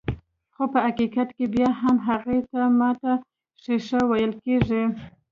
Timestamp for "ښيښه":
3.61-4.01